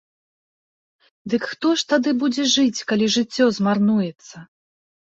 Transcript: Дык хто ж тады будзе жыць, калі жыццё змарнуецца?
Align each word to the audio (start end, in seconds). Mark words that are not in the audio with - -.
Дык 1.33 1.43
хто 1.51 1.67
ж 1.83 1.87
тады 1.95 2.15
будзе 2.25 2.49
жыць, 2.57 2.85
калі 2.95 3.13
жыццё 3.19 3.45
змарнуецца? 3.63 4.47